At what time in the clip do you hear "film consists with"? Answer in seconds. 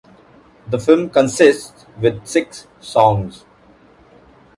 0.79-2.25